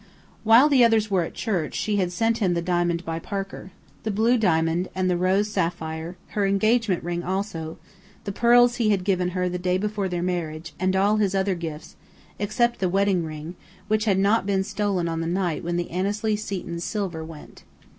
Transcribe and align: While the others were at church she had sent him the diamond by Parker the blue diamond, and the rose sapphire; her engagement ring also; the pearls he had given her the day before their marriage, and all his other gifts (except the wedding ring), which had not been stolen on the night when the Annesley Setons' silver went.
While 0.43 0.67
the 0.67 0.83
others 0.83 1.11
were 1.11 1.21
at 1.25 1.35
church 1.35 1.75
she 1.75 1.97
had 1.97 2.11
sent 2.11 2.39
him 2.39 2.55
the 2.55 2.61
diamond 2.63 3.05
by 3.05 3.19
Parker 3.19 3.69
the 4.01 4.09
blue 4.09 4.35
diamond, 4.35 4.87
and 4.95 5.07
the 5.11 5.15
rose 5.15 5.47
sapphire; 5.51 6.17
her 6.29 6.47
engagement 6.47 7.03
ring 7.03 7.21
also; 7.21 7.77
the 8.23 8.31
pearls 8.31 8.77
he 8.77 8.89
had 8.89 9.03
given 9.03 9.29
her 9.37 9.47
the 9.47 9.59
day 9.59 9.77
before 9.77 10.09
their 10.09 10.23
marriage, 10.23 10.73
and 10.79 10.95
all 10.95 11.17
his 11.17 11.35
other 11.35 11.53
gifts 11.53 11.97
(except 12.39 12.79
the 12.79 12.89
wedding 12.89 13.23
ring), 13.23 13.53
which 13.89 14.05
had 14.05 14.17
not 14.17 14.47
been 14.47 14.63
stolen 14.63 15.07
on 15.07 15.21
the 15.21 15.27
night 15.27 15.63
when 15.63 15.77
the 15.77 15.91
Annesley 15.91 16.35
Setons' 16.35 16.81
silver 16.83 17.23
went. 17.23 17.61